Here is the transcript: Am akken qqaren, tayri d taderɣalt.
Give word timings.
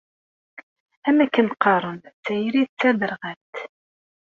Am 1.07 1.17
akken 1.23 1.47
qqaren, 1.55 1.99
tayri 2.23 2.61
d 2.67 2.71
taderɣalt. 2.79 3.55